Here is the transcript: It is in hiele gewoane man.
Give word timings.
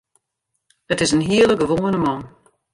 It 0.93 1.01
is 1.03 1.13
in 1.15 1.25
hiele 1.29 1.55
gewoane 1.61 1.99
man. 2.05 2.21